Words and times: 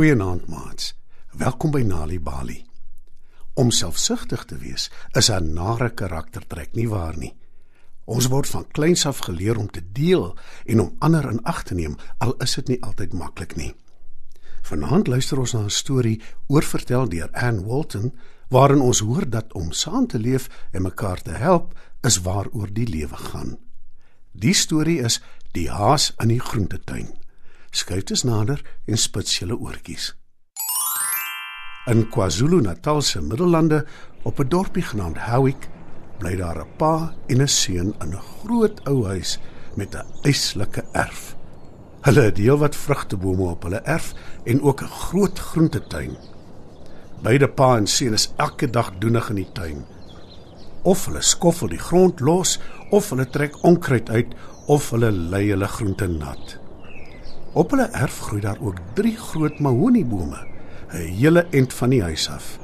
Goeienaand, 0.00 0.46
maats. 0.48 0.94
Welkom 1.36 1.74
by 1.74 1.82
Nali 1.84 2.16
Bali. 2.24 2.54
Om 3.60 3.68
selfsugtig 3.68 4.46
te 4.48 4.56
wees 4.56 4.86
is 5.12 5.28
'n 5.28 5.52
nare 5.52 5.90
karaktertrek 5.90 6.72
nie 6.72 6.88
waar 6.88 7.18
nie. 7.18 7.36
Ons 8.04 8.28
word 8.28 8.48
van 8.48 8.64
kleins 8.70 9.06
af 9.06 9.18
geleer 9.18 9.58
om 9.58 9.70
te 9.70 9.82
deel 9.92 10.38
en 10.64 10.80
om 10.80 10.96
ander 10.98 11.30
in 11.30 11.42
ag 11.42 11.62
te 11.62 11.74
neem, 11.74 11.96
al 12.18 12.34
is 12.36 12.54
dit 12.54 12.68
nie 12.68 12.82
altyd 12.82 13.12
maklik 13.12 13.56
nie. 13.56 13.74
Vanaand 14.62 15.06
luister 15.06 15.38
ons 15.38 15.52
na 15.52 15.60
'n 15.60 15.70
storie 15.70 16.22
oorvertel 16.46 17.08
deur 17.08 17.30
Anne 17.32 17.64
Walton 17.64 18.14
waarin 18.48 18.80
ons 18.80 19.00
hoor 19.00 19.30
dat 19.30 19.52
om 19.52 19.72
saam 19.72 20.06
te 20.06 20.18
leef 20.18 20.48
en 20.72 20.82
mekaar 20.82 21.22
te 21.22 21.32
help 21.32 21.78
is 22.00 22.20
waaroor 22.20 22.72
die 22.72 22.88
lewe 22.88 23.16
gaan. 23.16 23.58
Die 24.32 24.54
storie 24.54 25.00
is 25.00 25.20
Die 25.52 25.70
haas 25.70 26.14
in 26.18 26.28
die 26.28 26.40
groentetuin. 26.40 27.19
Skuif 27.70 28.04
dit 28.04 28.24
nader 28.24 28.62
en 28.86 28.98
spits 28.98 29.38
julle 29.38 29.56
oortjies. 29.58 30.14
In 31.90 32.08
KwaZulu-Natal 32.10 33.02
se 33.02 33.22
Middellande 33.22 33.84
op 34.22 34.40
'n 34.40 34.48
dorpie 34.48 34.82
genaamd 34.82 35.18
Howick 35.18 35.68
bly 36.18 36.36
daar 36.36 36.60
'n 36.60 36.76
pa 36.76 37.14
en 37.28 37.42
'n 37.42 37.48
seun 37.48 37.94
in 38.00 38.12
'n 38.14 38.20
groot 38.20 38.80
ou 38.88 39.06
huis 39.06 39.38
met 39.76 39.94
'n 39.94 40.06
eislike 40.22 40.84
erf. 40.92 41.36
Hulle 42.00 42.20
het 42.20 42.36
heelwat 42.36 42.76
vrugtebome 42.76 43.50
op 43.50 43.62
hulle 43.62 43.80
erf 43.84 44.14
en 44.44 44.62
ook 44.62 44.82
'n 44.82 44.94
groot 45.04 45.38
groentetuin. 45.38 46.16
Beide 47.22 47.48
pa 47.48 47.76
en 47.76 47.86
seun 47.86 48.12
is 48.12 48.32
elke 48.36 48.70
dag 48.70 48.98
doenig 48.98 49.28
in 49.28 49.36
die 49.36 49.52
tuin. 49.52 49.84
Of 50.82 51.04
hulle 51.04 51.22
skoffel 51.22 51.68
die 51.68 51.78
grond 51.78 52.20
los 52.20 52.58
of 52.90 53.10
hulle 53.10 53.30
trek 53.30 53.64
onkruid 53.64 54.10
uit 54.10 54.34
of 54.66 54.90
hulle 54.90 55.10
lê 55.12 55.48
hulle 55.48 55.68
groente 55.68 56.06
nat. 56.06 56.58
Op 57.52 57.72
hulle 57.74 57.88
erf 57.98 58.18
groei 58.28 58.40
daar 58.40 58.58
ook 58.62 58.76
3 58.94 59.16
groot 59.16 59.58
mahoniebome, 59.58 60.38
'n 60.92 60.96
hele 61.18 61.46
ent 61.50 61.72
van 61.72 61.90
die 61.90 62.02
huis 62.02 62.28
af. 62.30 62.58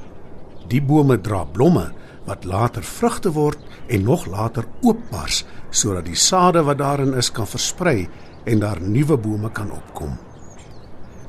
Die 0.67 0.81
bome 0.81 1.21
dra 1.21 1.43
blomme 1.43 1.91
wat 2.25 2.43
later 2.43 2.83
vrugte 2.83 3.31
word 3.31 3.57
en 3.87 4.03
nog 4.03 4.25
later 4.25 4.65
oopbars 4.81 5.45
sodat 5.69 6.05
die 6.05 6.15
sade 6.15 6.63
wat 6.63 6.77
daarin 6.77 7.13
is 7.13 7.31
kan 7.31 7.47
versprei 7.47 8.07
en 8.43 8.59
daar 8.59 8.81
nuwe 8.81 9.17
bome 9.17 9.51
kan 9.51 9.71
opkom. 9.71 10.17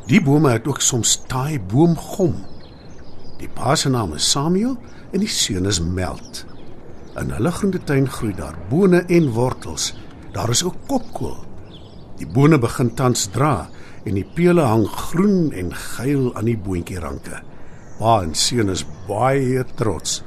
Die 0.06 0.22
bome 0.22 0.50
het 0.50 0.66
ook 0.66 0.80
soms 0.80 1.16
taai 1.26 1.60
boomgom. 1.60 2.34
Die 3.38 3.48
pa 3.48 3.74
se 3.74 3.88
naam 3.88 4.14
is 4.14 4.30
Samuel 4.30 4.76
en 5.10 5.18
die 5.18 5.28
seun 5.28 5.66
is 5.66 5.80
Meld. 5.80 6.46
In 7.16 7.30
hulle 7.30 7.50
groentetuin 7.50 8.08
groei 8.08 8.34
daar 8.34 8.58
bone 8.68 9.04
en 9.06 9.30
wortels. 9.30 9.94
Daar 10.32 10.48
is 10.48 10.64
ook 10.64 10.74
kopkool. 10.86 11.47
Die 12.18 12.26
bone 12.26 12.58
begin 12.58 12.94
tans 12.98 13.28
dra 13.30 13.68
en 14.06 14.16
die 14.18 14.26
pele 14.34 14.64
hang 14.66 14.86
groen 14.88 15.52
en 15.54 15.70
geel 15.74 16.32
aan 16.34 16.48
die 16.50 16.58
boontjieranke. 16.58 17.42
Pa 17.98 18.20
en 18.22 18.34
seun 18.34 18.72
is 18.72 18.84
baie 19.06 19.64
trots. 19.78 20.22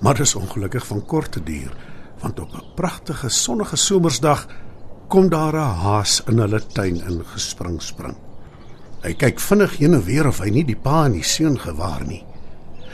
Maar 0.00 0.18
dit 0.18 0.26
is 0.26 0.36
ongelukkig 0.36 0.86
van 0.86 1.04
korte 1.08 1.40
duur, 1.44 1.72
want 2.20 2.40
op 2.40 2.54
'n 2.54 2.64
pragtige 2.76 3.28
sonnige 3.28 3.76
somersdag 3.76 4.46
kom 5.08 5.28
daar 5.28 5.54
'n 5.54 5.76
haas 5.84 6.22
in 6.26 6.38
hulle 6.38 6.60
tuin 6.66 7.00
ingespring 7.08 7.82
spring. 7.82 8.16
Hy 9.02 9.14
kyk 9.14 9.40
vinnig 9.40 9.76
heen 9.76 9.94
en 9.94 10.04
weer 10.04 10.26
of 10.26 10.38
hy 10.38 10.50
nie 10.50 10.64
die 10.64 10.76
pa 10.76 11.04
en 11.04 11.12
die 11.12 11.22
seun 11.22 11.58
gewaar 11.58 12.06
nie. 12.06 12.24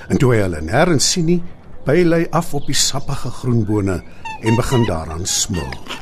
En 0.09 0.19
toe 0.19 0.35
hy 0.35 0.41
hulle 0.43 0.61
nêrens 0.61 1.11
sien 1.11 1.25
nie, 1.25 1.43
pyl 1.85 2.13
hy 2.13 2.27
af 2.31 2.55
op 2.55 2.67
die 2.67 2.75
sappige 2.75 3.31
groenbone 3.31 4.03
en 4.43 4.57
begin 4.57 4.85
daaraan 4.85 5.27
smil. 5.27 6.02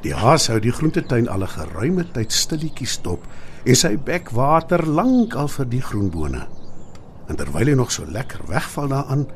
Die 0.00 0.14
haas 0.16 0.46
hou 0.48 0.56
die 0.64 0.72
groentetuin 0.72 1.28
al 1.28 1.42
'n 1.44 1.54
geruime 1.54 2.04
tyd 2.12 2.32
stilletjies 2.32 2.92
stop 2.96 3.26
en 3.64 3.76
sy 3.76 3.96
bek 3.96 4.30
water 4.32 4.86
lank 4.86 5.34
al 5.34 5.48
vir 5.48 5.66
die 5.68 5.82
groenbone. 5.82 6.46
En 7.28 7.36
terwyl 7.36 7.66
hy 7.66 7.74
nog 7.76 7.92
so 7.92 8.04
lekker 8.08 8.40
wegval 8.48 8.88
daaraan, 8.88 9.26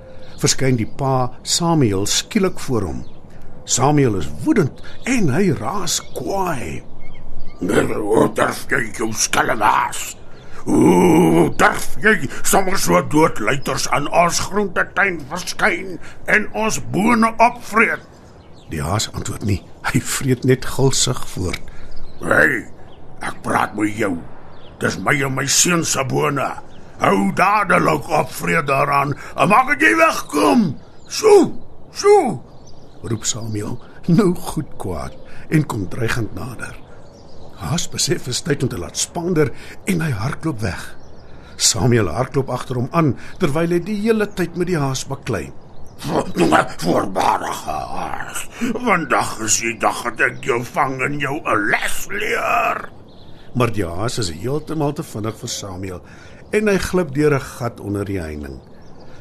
verskyn 0.40 0.76
die 0.76 0.88
pa 0.88 1.30
Samuel 1.42 2.06
skielik 2.06 2.58
voor 2.60 2.82
hom. 2.82 3.04
Samuel 3.64 4.16
is 4.16 4.30
woedend 4.44 4.80
en 5.04 5.28
hy 5.28 5.52
raas 5.52 6.00
kwaai. 6.14 6.82
"Wat 7.60 8.36
darf 8.36 8.66
jy 8.68 8.90
jou 8.96 9.12
skelmaas? 9.12 10.16
Ooh, 10.66 11.56
darf 11.56 11.96
jy 12.00 12.28
sommer 12.42 12.78
so 12.78 13.02
dood 13.08 13.38
luiters 13.38 13.88
aan 13.88 14.08
ons 14.12 14.40
groentetuin 14.40 15.20
verskyn 15.28 15.98
en 16.26 16.48
ons 16.52 16.80
bone 16.90 17.34
opvreet?" 17.38 18.00
Die 18.70 18.82
haas 18.82 19.12
antwoord 19.12 19.44
nie. 19.44 19.62
Hy 19.94 20.00
vreet 20.02 20.42
net 20.44 20.64
gulsig 20.66 21.20
voort. 21.30 21.70
"Hey, 22.20 22.66
ek 23.22 23.42
praat 23.42 23.76
met 23.78 23.94
jou. 23.96 24.18
Dis 24.80 24.98
my 24.98 25.14
en 25.22 25.34
my 25.34 25.46
seun 25.46 25.84
se 25.84 26.04
bone. 26.04 26.50
Hou 26.98 27.32
dadelik 27.34 28.08
op 28.08 28.30
vrede 28.30 28.66
daaraan. 28.66 29.14
En 29.36 29.48
maak 29.48 29.68
dat 29.68 29.80
jy 29.80 29.96
wegkom. 29.96 30.76
So, 31.06 31.52
so. 31.92 32.42
roep 33.02 33.24
Samuel, 33.24 33.78
nou 34.06 34.34
goed 34.34 34.68
kwaad 34.80 35.12
en 35.50 35.66
kom 35.66 35.88
dreigend 35.88 36.34
nader. 36.34 36.74
Haas 37.60 37.88
besef 37.88 38.26
is 38.26 38.42
tyd 38.42 38.62
om 38.62 38.68
te 38.68 38.78
laat 38.78 38.96
spander 38.96 39.52
en 39.84 40.00
hy 40.00 40.10
hardloop 40.10 40.60
weg. 40.60 40.96
Samuel 41.56 42.08
hardloop 42.08 42.48
agter 42.50 42.80
hom 42.80 42.88
aan 42.92 43.12
terwyl 43.38 43.76
hy 43.76 43.78
die 43.84 44.00
hele 44.00 44.26
tyd 44.26 44.56
met 44.56 44.66
die 44.66 44.80
haas 44.80 45.04
baklei. 45.06 45.52
Voorbarige 46.04 47.70
haas. 47.70 48.46
Vandag 48.72 49.38
is 49.40 49.56
die 49.62 49.72
dag 49.80 50.02
dat 50.04 50.20
ek 50.26 50.44
jou 50.44 50.60
vang 50.74 50.98
en 51.06 51.16
jou 51.18 51.38
'n 51.40 51.68
les 51.70 51.96
leer. 52.10 52.88
Maar 53.54 53.72
die 53.72 53.86
haas 53.86 54.18
is 54.18 54.30
heeltemal 54.30 54.92
te 54.92 55.02
vinnig 55.02 55.36
vir 55.38 55.48
Samuel 55.48 56.02
en 56.50 56.68
hy 56.68 56.78
glip 56.78 57.14
deur 57.14 57.34
'n 57.34 57.40
gat 57.40 57.80
onder 57.80 58.04
die 58.04 58.20
heining. 58.20 58.60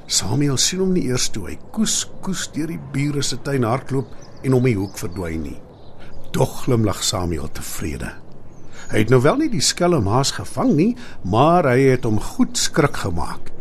Samuel 0.07 0.57
sien 0.57 0.79
hom 0.79 0.94
nie 0.94 1.07
eers 1.07 1.29
toe 1.29 1.47
hy 1.47 1.57
koes 1.71 2.09
koes 2.21 2.51
deur 2.51 2.67
die 2.67 2.81
bure 2.91 3.21
se 3.21 3.38
tuin 3.41 3.63
hardloop 3.63 4.07
en 4.44 4.53
om 4.53 4.63
die 4.63 4.75
hoek 4.75 4.97
verdwyn 4.97 5.41
nie. 5.41 5.61
Tog 6.31 6.63
glimlag 6.63 7.03
Samuel 7.03 7.47
tevrede. 7.51 8.11
Hy 8.91 8.97
het 8.97 9.09
nou 9.09 9.21
wel 9.21 9.38
nie 9.38 9.50
die 9.50 9.61
skelm 9.61 10.07
haas 10.07 10.31
gevang 10.31 10.75
nie, 10.75 10.97
maar 11.23 11.63
hy 11.63 11.79
het 11.79 12.03
hom 12.03 12.19
goed 12.19 12.57
skrik 12.57 12.97
gemaak. 12.97 13.53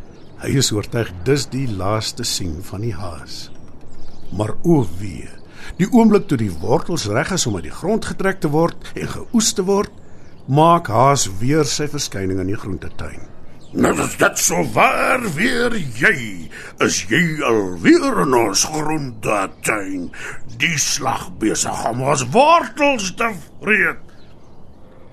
Hy 0.43 0.57
is 0.59 0.73
oortuig 0.75 1.07
dis 1.23 1.45
die 1.53 1.69
laaste 1.71 2.25
sien 2.27 2.57
van 2.67 2.83
die 2.83 2.95
haas. 2.99 3.45
Maar 4.35 4.51
o 4.67 4.81
wee, 4.99 5.29
die 5.79 5.87
oomblik 5.95 6.25
toe 6.27 6.39
die 6.41 6.51
wortels 6.65 7.05
reg 7.07 7.31
is 7.37 7.45
om 7.47 7.61
uit 7.61 7.69
die 7.69 7.77
grond 7.77 8.09
getrek 8.11 8.41
te 8.43 8.51
word 8.51 8.89
en 8.97 9.07
geoes 9.13 9.53
te 9.55 9.63
word, 9.69 9.93
maak 10.51 10.91
haas 10.91 11.29
weer 11.39 11.63
sy 11.69 11.87
verskyning 11.93 12.41
in 12.43 12.51
die 12.51 12.59
groentetuin. 12.59 13.23
Nou 13.73 13.93
is 14.03 14.17
dit 14.19 14.41
so 14.43 14.65
waar 14.75 15.23
weer 15.37 15.77
jy. 15.79 16.17
Is 16.83 16.99
jy 17.09 17.23
alweer 17.47 18.25
in 18.25 18.35
ons 18.37 18.65
groentetuin? 18.67 20.09
Die 20.59 20.75
slag 20.75 21.29
besig 21.39 21.87
om 21.87 22.03
ons 22.03 22.27
wortels 22.35 23.13
te 23.15 23.31
vreet. 23.63 24.03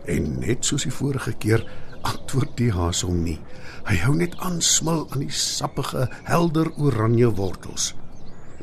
En 0.09 0.33
net 0.41 0.65
soos 0.65 0.89
die 0.89 0.95
vorige 0.95 1.35
keer 1.37 1.63
antwoord 2.01 2.57
die 2.57 2.71
haas 2.73 3.01
hom 3.05 3.23
nie. 3.23 3.39
Hy 3.87 3.97
hou 4.03 4.13
net 4.15 4.35
aan 4.45 4.61
smil 4.61 5.07
aan 5.09 5.23
die 5.25 5.33
sappige, 5.33 6.07
helder 6.23 6.69
oranje 6.77 7.31
wortels. 7.35 7.93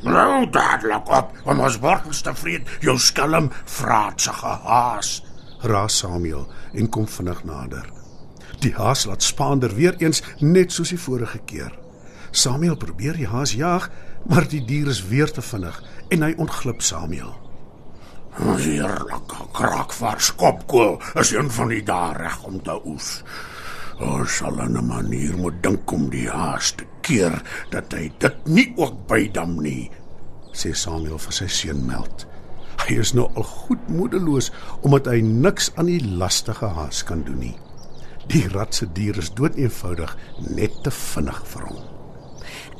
Nou 0.05 0.45
dadelik 0.53 1.09
op 1.09 1.33
om 1.43 1.59
ons 1.65 1.79
wortels 1.81 2.21
te 2.21 2.33
vreet, 2.37 2.69
jou 2.85 2.97
skelm 3.01 3.49
vraatsige 3.65 4.53
haas. 4.67 5.21
Raas 5.65 5.97
Samuel 5.97 6.45
en 6.73 6.89
kom 6.89 7.07
vinnig 7.09 7.43
nader. 7.43 7.89
Die 8.61 8.73
haas 8.77 9.05
laat 9.05 9.25
spaander 9.25 9.73
weer 9.75 9.97
eens 10.01 10.21
net 10.39 10.71
soos 10.71 10.93
die 10.93 11.01
vorige 11.01 11.41
keer. 11.45 11.73
Samuel 12.31 12.77
probeer 12.77 13.17
die 13.17 13.27
haas 13.27 13.55
jag, 13.57 13.89
maar 14.29 14.47
die 14.47 14.61
dier 14.65 14.87
is 14.87 15.01
weer 15.07 15.31
te 15.31 15.41
vinnig 15.41 15.81
en 16.13 16.25
hy 16.25 16.33
ontglip 16.37 16.81
Samuel. 16.81 17.46
Heerlike 18.37 19.47
kraakvars 19.57 20.29
kopkool 20.37 20.99
is 21.17 21.31
een 21.33 21.47
van 21.49 21.71
die 21.73 21.81
dae 21.85 22.13
reg 22.13 22.43
om 22.45 22.59
te 22.61 22.75
oes. 22.85 23.23
Ons 23.97 24.35
sal 24.37 24.61
'n 24.61 24.85
manier 24.85 25.33
moet 25.37 25.57
dink 25.63 25.91
om 25.91 26.09
die 26.09 26.29
haas 26.29 26.71
te 26.71 26.85
keer 27.01 27.41
dat 27.71 27.93
hy 27.93 28.11
dit 28.19 28.45
nie 28.45 28.73
ook 28.77 29.07
bydam 29.07 29.57
nie, 29.61 29.89
sê 30.53 30.73
Samuel 30.73 31.17
vir 31.17 31.33
sy 31.33 31.47
seun 31.47 31.85
Meld. 31.85 32.27
Hy 32.87 32.99
is 32.99 33.13
nou 33.13 33.25
al 33.35 33.43
goed 33.43 33.89
moedeloos 33.89 34.51
omdat 34.81 35.05
hy 35.05 35.21
niks 35.21 35.71
aan 35.75 35.89
die 35.89 36.05
lastige 36.05 36.65
haas 36.65 37.03
kan 37.03 37.23
doen 37.23 37.39
nie. 37.39 37.57
Die 38.27 38.47
rat 38.47 38.75
se 38.75 38.85
dier 38.85 39.17
is 39.17 39.33
dood 39.33 39.55
eenvoudig 39.55 40.17
net 40.49 40.83
te 40.83 40.91
vinnig 40.91 41.41
vir 41.47 41.61
hom. 41.61 41.81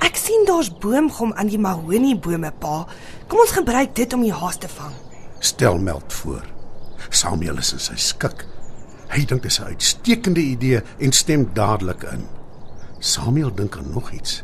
Ek 0.06 0.15
sien 0.15 0.45
daar's 0.45 0.69
boomgom 0.69 1.33
aan 1.33 1.48
die 1.48 1.57
mahoniebome, 1.57 2.51
pa. 2.59 2.86
Kom 3.27 3.39
ons 3.39 3.51
gebruik 3.51 3.95
dit 3.95 4.13
om 4.13 4.21
die 4.21 4.33
haas 4.33 4.57
te 4.57 4.68
vang. 4.68 5.06
Stel 5.39 5.77
Meld 5.77 6.13
voor. 6.13 6.45
Samuel 7.09 7.57
is 7.57 7.73
in 7.73 7.81
sy 7.81 7.95
skik. 7.95 8.45
Hy 9.07 9.23
dink 9.25 9.43
dit 9.45 9.51
is 9.51 9.59
'n 9.59 9.69
uitstekende 9.73 10.41
idee 10.41 10.81
en 10.99 11.11
stem 11.11 11.49
dadelik 11.53 12.03
in. 12.03 12.27
Samuel 12.99 13.53
dink 13.55 13.77
aan 13.77 13.91
nog 13.93 14.11
iets. 14.11 14.43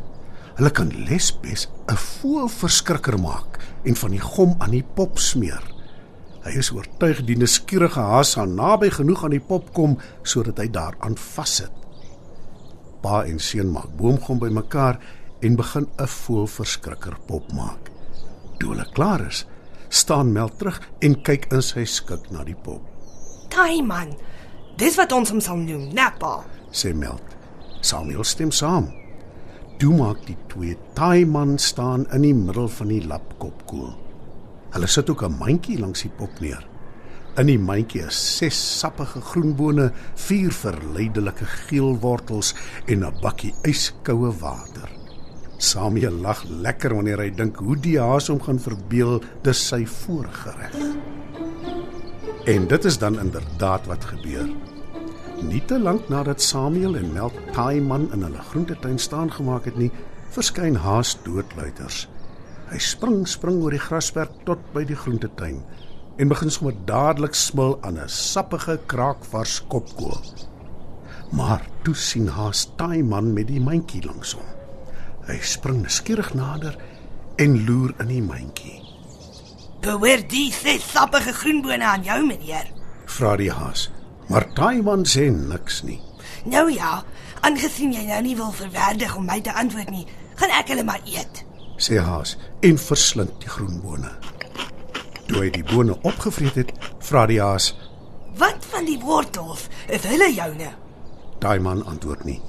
Hulle 0.54 0.70
kan 0.70 1.04
Lesbes 1.08 1.68
'n 1.86 1.96
voelverskrikker 1.96 3.18
maak 3.20 3.58
en 3.84 3.96
van 3.96 4.10
die 4.10 4.20
gom 4.20 4.54
aan 4.58 4.70
die 4.70 4.86
pop 4.94 5.18
smeer. 5.18 5.62
Hy 6.44 6.50
is 6.50 6.70
oortuig 6.70 7.24
die 7.24 7.36
nuuskierige 7.36 8.00
haas 8.00 8.34
gaan 8.34 8.54
naby 8.54 8.90
genoeg 8.90 9.24
aan 9.24 9.30
die 9.30 9.40
pop 9.40 9.72
kom 9.72 9.98
sodat 10.22 10.58
hy 10.58 10.68
daaraan 10.70 11.16
vassit. 11.16 11.72
Pa 13.02 13.24
en 13.24 13.38
seun 13.38 13.70
maak 13.72 13.96
boomgom 13.96 14.38
bymekaar 14.38 14.98
en 15.40 15.56
begin 15.56 15.88
'n 15.98 16.06
voelverskrikker 16.06 17.16
pop 17.26 17.52
maak. 17.52 17.90
Toe 18.58 18.70
hulle 18.70 18.86
klaar 18.92 19.26
is, 19.26 19.46
staan 19.94 20.32
Mel 20.34 20.50
terug 20.58 20.80
en 21.06 21.14
kyk 21.26 21.48
in 21.54 21.62
sy 21.62 21.84
skik 21.88 22.30
na 22.34 22.44
die 22.46 22.58
pop. 22.66 22.82
Taiman. 23.54 24.14
Dis 24.80 24.98
wat 24.98 25.12
ons 25.14 25.30
hom 25.30 25.40
sal 25.44 25.60
noem, 25.62 25.86
Nappa. 25.94 26.40
Sê 26.74 26.90
Mel. 26.96 27.20
Samuel 27.84 28.26
stem 28.26 28.50
saam. 28.50 28.90
Toe 29.78 29.94
maak 29.94 30.22
die 30.26 30.36
twee 30.50 30.76
Taiman 30.98 31.58
staan 31.62 32.06
in 32.14 32.26
die 32.26 32.34
middel 32.34 32.68
van 32.70 32.90
die 32.90 33.02
lapkop 33.06 33.64
koel. 33.70 33.92
Hulle 34.74 34.86
sit 34.90 35.10
ook 35.10 35.22
'n 35.22 35.38
mandjie 35.38 35.78
langs 35.78 36.02
die 36.02 36.10
pop 36.10 36.40
neer. 36.40 36.66
In 37.38 37.46
die 37.46 37.58
mandjie 37.58 38.02
is 38.06 38.36
ses 38.36 38.58
sappige 38.80 39.20
groenbone, 39.20 39.92
vier 40.14 40.52
verleidelike 40.52 41.46
geel 41.66 41.98
wortels 42.00 42.54
en 42.86 43.04
'n 43.04 43.20
bakkie 43.20 43.54
yskoue 43.62 44.30
water. 44.40 45.03
Samuel 45.64 46.20
lag 46.20 46.42
lekker 46.48 46.92
wanneer 46.94 47.22
hy 47.24 47.30
dink 47.32 47.58
hoe 47.64 47.76
die 47.80 47.96
haas 48.00 48.28
hom 48.28 48.40
gaan 48.44 48.60
verbeel 48.60 49.20
dis 49.46 49.60
sy 49.70 49.84
voorgereg. 49.88 50.76
En 52.50 52.66
dit 52.68 52.88
is 52.90 52.98
dan 53.00 53.16
inderdaad 53.20 53.86
wat 53.88 54.04
gebeur. 54.12 54.50
Nie 55.44 55.62
te 55.64 55.78
lank 55.80 56.10
nadat 56.12 56.42
Samuel 56.44 56.98
en 57.00 57.12
Mel 57.12 57.32
Taiman 57.56 58.10
in 58.12 58.26
hulle 58.26 58.42
groentetuin 58.50 59.00
staan 59.00 59.32
gemaak 59.32 59.64
het 59.70 59.78
nie, 59.80 59.90
verskyn 60.34 60.76
haas 60.84 61.14
doodluiters. 61.24 62.04
Hy 62.68 62.80
spring 62.80 63.24
spring 63.28 63.62
oor 63.62 63.74
die 63.74 63.82
grasperk 63.82 64.34
tot 64.48 64.60
by 64.76 64.84
die 64.88 64.98
groentetuin 64.98 65.62
en 66.20 66.30
begin 66.30 66.52
sommer 66.52 66.76
dadelik 66.86 67.34
smil 67.34 67.78
aan 67.82 67.98
'n 67.98 68.08
sappige 68.08 68.78
kraakvars 68.86 69.62
kopkoel. 69.68 70.20
Maar 71.32 71.64
toe 71.82 71.94
sien 71.94 72.28
haas 72.28 72.68
Taiman 72.76 73.32
met 73.32 73.48
die 73.48 73.60
mandjie 73.60 74.04
langs 74.04 74.36
hom. 74.36 74.63
Hy 75.28 75.38
spring 75.40 75.82
nuuskierig 75.82 76.34
nader 76.36 76.76
en 77.40 77.64
loer 77.66 77.94
in 78.02 78.10
die 78.12 78.22
mandjie. 78.22 78.80
Behoor 79.84 80.22
die 80.28 80.50
ses 80.52 80.84
sappige 80.92 81.32
groenbone 81.32 81.84
aan 81.84 82.04
jou, 82.04 82.20
meneer? 82.26 82.68
Vra 83.06 83.34
die 83.36 83.52
haas. 83.52 83.88
Maar 84.28 84.46
Taiman 84.56 85.04
sê 85.08 85.28
niks 85.32 85.82
nie. 85.84 86.00
Nou 86.48 86.70
ja, 86.72 87.02
aangesien 87.44 87.92
jy 87.92 88.04
nou 88.08 88.20
nie 88.24 88.36
wil 88.36 88.52
verwerdig 88.56 89.16
om 89.16 89.26
my 89.28 89.40
te 89.44 89.52
antwoord 89.52 89.90
nie, 89.92 90.06
gaan 90.40 90.52
ek 90.60 90.72
hulle 90.72 90.84
maar 90.88 91.04
eet. 91.08 91.44
Sê 91.76 92.00
haas 92.00 92.36
en 92.64 92.80
verslind 92.80 93.34
die 93.42 93.52
groenbone. 93.52 94.12
Toe 95.28 95.42
hy 95.42 95.50
die 95.52 95.64
bone 95.68 95.96
opgevreet 96.04 96.56
het, 96.60 96.72
vra 97.04 97.24
die 97.28 97.40
haas. 97.40 97.72
Wat 98.40 98.64
van 98.72 98.88
die 98.88 98.98
wortels? 99.00 99.68
Is 99.88 100.04
hulle 100.08 100.32
joune? 100.32 100.72
Taiman 101.44 101.84
antwoord 101.88 102.24
nie 102.28 102.40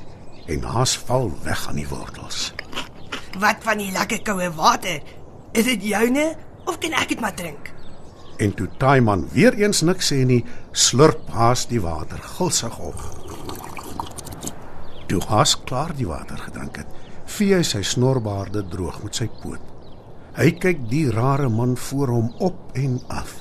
en 0.48 0.62
haas 0.62 0.98
val 1.08 1.32
weg 1.44 1.68
aan 1.68 1.80
die 1.82 1.88
wortels. 1.90 2.52
Wat 3.40 3.64
van 3.68 3.82
die 3.82 3.92
lekker 3.92 4.22
koue 4.24 4.48
water? 4.56 5.02
Is 5.52 5.68
dit 5.68 5.84
joune 5.84 6.30
of 6.66 6.78
kan 6.80 6.94
ek 6.96 7.10
dit 7.12 7.20
maar 7.20 7.36
drink? 7.36 7.72
En 8.40 8.54
toe 8.56 8.68
Taiman 8.80 9.26
weer 9.32 9.56
eens 9.60 9.82
niks 9.84 10.12
sê 10.12 10.22
nie, 10.28 10.42
slurp 10.72 11.30
haas 11.36 11.66
die 11.68 11.82
water 11.84 12.20
gulsig 12.36 12.76
op. 12.80 13.00
Toe 15.12 15.22
haas 15.30 15.56
klaar 15.68 15.92
die 15.96 16.08
water 16.08 16.40
gedrink 16.48 16.80
het, 16.80 16.92
vee 17.26 17.56
hy 17.56 17.64
sy 17.68 17.84
snorbaarde 17.84 18.64
droog 18.72 19.02
met 19.04 19.20
sy 19.20 19.28
poot. 19.42 19.64
Hy 20.36 20.50
kyk 20.60 20.88
die 20.92 21.08
rare 21.12 21.50
man 21.52 21.76
voor 21.80 22.12
hom 22.12 22.32
op 22.44 22.76
en 22.76 23.00
af. 23.08 23.38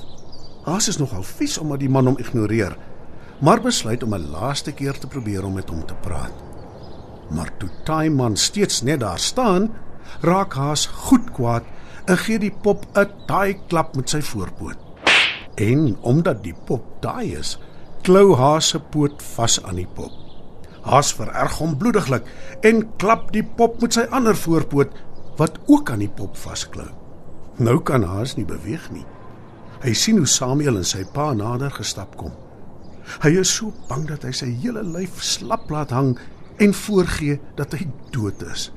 Haas 0.67 0.89
is 0.91 0.99
nogal 0.99 1.23
vies 1.27 1.57
omdat 1.61 1.83
die 1.83 1.91
man 1.91 2.11
hom 2.11 2.19
ignoreer, 2.19 2.75
maar 3.39 3.63
besluit 3.63 4.03
om 4.03 4.15
'n 4.15 4.31
laaste 4.31 4.71
keer 4.71 4.99
te 4.99 5.07
probeer 5.07 5.45
om 5.45 5.53
met 5.53 5.69
hom 5.69 5.85
te 5.85 5.95
praat. 6.01 6.54
Maar 7.29 7.51
toe 7.57 7.69
Taiman 7.83 8.37
steeds 8.37 8.81
net 8.81 8.99
daar 8.99 9.19
staan, 9.19 9.69
raak 10.21 10.53
Haas 10.53 10.85
goed 10.85 11.31
kwaad 11.31 11.63
en 12.05 12.17
gee 12.17 12.39
die 12.39 12.53
pop 12.61 12.85
'n 12.93 13.09
taai 13.27 13.57
klap 13.67 13.95
met 13.95 14.09
sy 14.09 14.21
voorpoot. 14.21 14.77
En 15.55 15.97
omdat 16.01 16.43
die 16.43 16.55
pop 16.65 17.01
taai 17.01 17.37
is, 17.37 17.57
klou 18.01 18.35
Haas 18.35 18.69
se 18.69 18.79
poot 18.79 19.23
vas 19.23 19.63
aan 19.63 19.75
die 19.75 19.87
pop. 19.87 20.11
Haas 20.81 21.13
vererg 21.13 21.57
hom 21.57 21.77
bloediglik 21.77 22.27
en 22.61 22.95
klap 22.97 23.31
die 23.31 23.43
pop 23.43 23.81
met 23.81 23.93
sy 23.93 24.05
ander 24.11 24.35
voorpoot 24.35 24.91
wat 25.37 25.57
ook 25.65 25.89
aan 25.89 25.99
die 25.99 26.13
pop 26.15 26.37
vasklou. 26.37 26.87
Nou 27.57 27.79
kan 27.81 28.03
Haas 28.03 28.35
nie 28.35 28.45
beweeg 28.45 28.91
nie. 28.91 29.05
Hy 29.81 29.93
sien 29.93 30.17
hoe 30.17 30.27
Samuel 30.27 30.77
en 30.77 30.87
sy 30.87 31.03
pa 31.13 31.33
nader 31.33 31.71
gestap 31.71 32.15
kom. 32.17 32.31
Hy 33.21 33.35
is 33.39 33.51
so 33.55 33.73
bang 33.89 34.07
dat 34.09 34.23
hy 34.23 34.31
sy 34.31 34.49
hele 34.61 34.83
lyf 34.83 35.21
slap 35.23 35.69
laat 35.69 35.91
hang 35.93 36.15
en 36.57 36.73
voorgee 36.73 37.39
dat 37.55 37.75
hy 37.75 37.87
dood 38.15 38.41
is. 38.51 38.69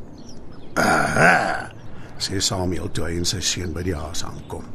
Aha. 0.78 1.70
Sê 2.18 2.40
Samuel 2.42 2.90
toe 2.90 3.06
hy 3.06 3.18
en 3.20 3.28
sy 3.28 3.40
seun 3.44 3.74
by 3.74 3.84
die 3.86 3.96
haas 3.96 4.24
aankom. 4.26 4.66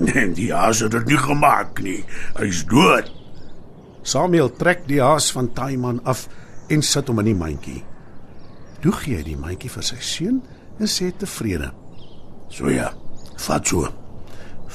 Nee, 0.00 0.30
die 0.32 0.48
haas 0.52 0.80
het 0.80 0.94
dit 0.94 1.10
nie 1.12 1.20
gemaak 1.20 1.82
nie. 1.84 1.98
Hy's 2.38 2.62
dood. 2.68 3.10
Samuel 4.06 4.48
trek 4.56 4.86
die 4.88 5.02
haas 5.02 5.28
van 5.36 5.50
Taiman 5.52 6.00
af 6.08 6.24
en 6.72 6.82
sit 6.86 7.10
hom 7.10 7.20
in 7.20 7.32
die 7.32 7.36
mandjie. 7.36 7.82
Toe 8.80 8.94
gee 9.02 9.18
hy 9.20 9.26
die 9.26 9.36
mandjie 9.36 9.68
vir 9.72 9.84
sy 9.84 9.98
seun 10.00 10.40
en 10.80 10.88
sê 10.88 11.10
tevrede: 11.12 11.68
So 12.48 12.72
ja, 12.72 12.88
vat 13.44 13.68
so. 13.68 13.84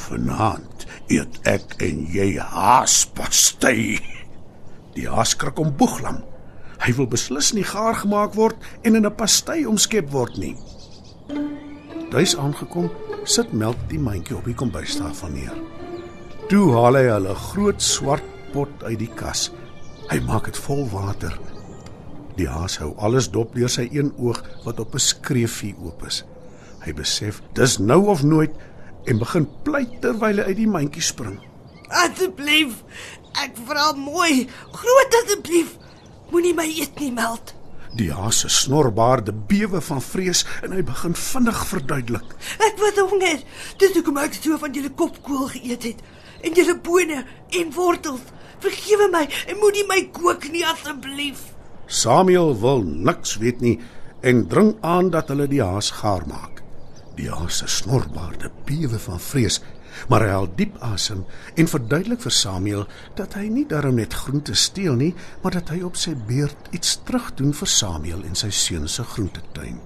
Vanaand 0.05 0.85
eet 1.09 1.39
ek 1.49 1.77
en 1.81 2.05
jy 2.13 2.35
haaspastei. 2.37 3.97
Die 4.93 5.09
haas 5.09 5.33
skrik 5.33 5.57
om 5.59 5.73
boeglam. 5.79 6.21
Hy 6.85 6.93
wil 6.93 7.07
beslis 7.09 7.47
nie 7.57 7.65
gaar 7.65 7.95
gemaak 7.97 8.35
word 8.37 8.61
en 8.85 8.95
in 8.95 9.05
'n 9.05 9.15
pastei 9.17 9.65
omskep 9.65 10.11
word 10.13 10.37
nie. 10.37 10.55
Duis 12.11 12.35
aangekom, 12.37 12.91
sit 13.23 13.53
Melk 13.53 13.77
die 13.89 13.99
mandjie 13.99 14.37
op 14.37 14.45
die 14.45 14.53
kombuistafel 14.53 15.29
neer. 15.29 15.57
Toe 16.49 16.71
haal 16.73 16.95
hy 16.95 17.09
'n 17.09 17.35
groot 17.35 17.81
swart 17.81 18.23
pot 18.53 18.83
uit 18.83 18.99
die 18.99 19.09
kas. 19.15 19.51
Hy 20.11 20.19
maak 20.19 20.45
dit 20.45 20.57
vol 20.57 20.85
water. 20.89 21.33
Die 22.37 22.47
haas 22.47 22.77
hou 22.77 22.93
alles 22.97 23.31
dop 23.31 23.55
deur 23.55 23.69
sy 23.69 23.89
een 23.91 24.13
oog 24.17 24.43
wat 24.65 24.79
op 24.79 24.93
'n 24.93 24.99
skreefie 24.99 25.75
oop 25.81 26.05
is. 26.05 26.23
Hy 26.85 26.93
besef 26.93 27.41
dis 27.53 27.79
nou 27.79 28.05
of 28.07 28.23
nooit 28.23 28.51
en 29.05 29.17
begin 29.17 29.47
pleit 29.63 30.01
terwyl 30.01 30.37
hy 30.37 30.43
uit 30.43 30.57
die 30.57 30.67
mandjie 30.67 31.01
spring. 31.01 31.39
Asseblief, 31.89 32.83
ek 33.43 33.57
vra 33.65 33.91
mooi, 33.93 34.47
groot 34.71 35.15
asseblief. 35.23 35.77
Moenie 36.31 36.53
my 36.57 36.65
eet 36.65 36.99
nie, 36.99 37.11
Meld. 37.13 37.53
Die 37.95 38.09
haas 38.11 38.41
se 38.43 38.49
snorbaarde 38.51 39.31
bewe 39.47 39.79
van 39.81 40.01
vrees 40.03 40.43
en 40.65 40.73
hy 40.75 40.81
begin 40.83 41.13
vinnig 41.15 41.59
verduidelik. 41.69 42.33
Ek 42.59 42.79
was 42.81 42.97
honger. 42.99 43.43
Dis 43.79 43.93
hoekom 43.95 44.19
ek 44.19 44.35
so 44.35 44.57
van 44.59 44.75
julle 44.75 44.91
kopkoel 44.99 45.47
geëet 45.53 45.91
het 45.91 46.01
en 46.45 46.57
julle 46.57 46.75
bone 46.83 47.21
en 47.59 47.71
wortels. 47.75 48.25
Vergewe 48.63 49.07
my 49.13 49.23
en 49.47 49.61
moenie 49.61 49.85
my 49.87 50.01
kook 50.15 50.49
nie 50.51 50.65
asseblief. 50.67 51.53
Samuel 51.87 52.55
wil 52.59 52.83
niks 52.83 53.37
weet 53.39 53.63
nie 53.63 53.77
en 54.25 54.43
dring 54.49 54.73
aan 54.81 55.11
dat 55.13 55.29
hulle 55.31 55.47
die 55.47 55.63
haas 55.63 55.93
gaar 56.01 56.25
maak. 56.27 56.63
Die 57.15 57.29
haas 57.31 57.61
se 57.61 57.69
snorbaarde 57.71 58.49
bewe 58.67 58.99
van 58.99 59.21
vrees, 59.21 59.61
maar 60.09 60.25
hy 60.25 60.31
haal 60.33 60.49
diep 60.55 60.77
asem 60.83 61.23
en 61.55 61.67
verduidelik 61.71 62.21
vir 62.21 62.35
Samuel 62.35 62.85
dat 63.19 63.35
hy 63.39 63.47
nie 63.51 63.65
daarom 63.69 63.99
net 63.99 64.13
groente 64.13 64.55
steel 64.55 64.95
nie, 64.99 65.13
maar 65.43 65.55
dat 65.57 65.69
hy 65.73 65.81
op 65.87 65.99
sy 65.99 66.15
beurt 66.27 66.69
iets 66.75 66.97
terugdoen 67.07 67.53
vir 67.53 67.71
Samuel 67.71 68.23
en 68.23 68.35
sy 68.35 68.49
seun 68.49 68.87
se 68.91 69.03
groentetuin. 69.03 69.79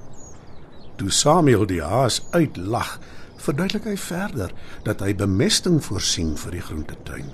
Toe 0.99 1.11
Samuel 1.11 1.65
die 1.69 1.83
haas 1.83 2.21
uitlag, 2.35 2.97
verduidelik 3.39 3.85
hy 3.87 3.97
verder 3.97 4.53
dat 4.83 5.03
hy 5.03 5.13
bemesting 5.15 5.79
voorsien 5.83 6.35
vir 6.37 6.57
die 6.57 6.63
groentetuin. 6.63 7.29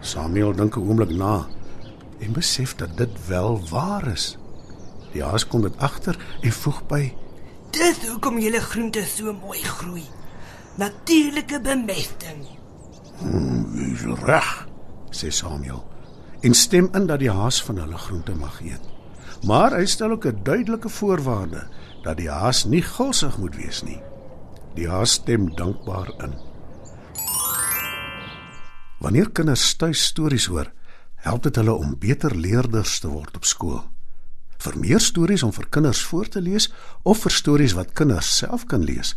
Samuel 0.00 0.54
dink 0.54 0.76
'n 0.76 0.86
oomblik 0.86 1.10
na 1.10 1.48
en 2.20 2.32
besef 2.32 2.74
dat 2.76 2.96
dit 2.96 3.26
wel 3.26 3.60
waar 3.70 4.06
is. 4.06 4.36
Die 5.12 5.24
haas 5.24 5.46
kom 5.46 5.62
dit 5.62 5.76
agter 5.78 6.18
en 6.42 6.52
voeg 6.52 6.86
by: 6.86 7.14
Dis 7.70 8.08
hoekom 8.08 8.38
julle 8.38 8.60
groente 8.60 9.04
so 9.04 9.32
mooi 9.32 9.62
groei. 9.62 10.04
Natuurlike 10.78 11.58
bemesting. 11.60 12.44
Jy's 13.74 14.04
reg. 14.22 14.50
sê 15.10 15.30
Samuel 15.34 15.80
en 16.46 16.54
stem 16.54 16.86
in 16.94 17.08
dat 17.08 17.18
die 17.18 17.32
haas 17.34 17.58
van 17.66 17.80
hulle 17.82 17.98
groente 17.98 18.34
mag 18.38 18.60
eet. 18.62 18.84
Maar 19.42 19.74
hy 19.74 19.86
stel 19.90 20.14
ook 20.14 20.26
'n 20.26 20.44
duidelike 20.46 20.88
voorwaarde 20.88 21.66
dat 22.02 22.16
die 22.16 22.30
haas 22.30 22.64
nie 22.64 22.82
gulsig 22.82 23.38
moet 23.38 23.56
wees 23.56 23.82
nie. 23.82 23.98
Die 24.74 24.88
haas 24.88 25.18
stem 25.18 25.50
dankbaar 25.56 26.14
in. 26.22 26.34
Wanneer 29.00 29.30
kinders 29.30 29.74
tuis 29.74 30.04
stories 30.04 30.46
hoor, 30.46 30.72
help 31.14 31.42
dit 31.42 31.56
hulle 31.56 31.74
om 31.74 31.98
beter 31.98 32.36
leerders 32.36 32.98
te 32.98 33.08
word 33.08 33.36
op 33.36 33.44
skool. 33.44 33.82
Vir 34.58 34.78
meer 34.78 35.00
stories 35.00 35.42
om 35.42 35.52
vir 35.52 35.66
kinders 35.68 36.02
voor 36.04 36.28
te 36.28 36.40
lees 36.40 36.72
of 37.02 37.18
vir 37.18 37.30
stories 37.30 37.72
wat 37.72 37.92
kinders 37.92 38.36
self 38.36 38.66
kan 38.66 38.84
lees, 38.84 39.16